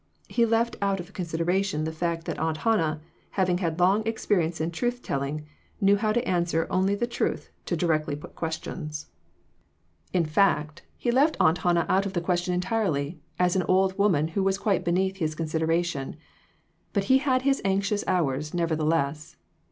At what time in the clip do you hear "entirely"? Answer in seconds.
12.51-13.19